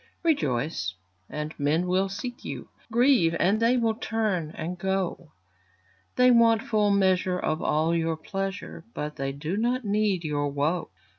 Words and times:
Rejoice, 0.23 0.95
and 1.29 1.53
men 1.59 1.85
will 1.85 2.09
seek 2.09 2.43
you; 2.43 2.69
Grieve, 2.91 3.35
and 3.39 3.59
they 3.59 3.79
turn 3.99 4.49
and 4.55 4.75
go; 4.75 5.31
They 6.15 6.31
want 6.31 6.63
full 6.63 6.89
measure 6.89 7.37
of 7.37 7.61
all 7.61 7.93
your 7.95 8.17
pleasure, 8.17 8.83
But 8.95 9.17
they 9.17 9.31
do 9.31 9.57
not 9.57 9.85
need 9.85 10.23
your 10.23 10.47
woe. 10.47 10.89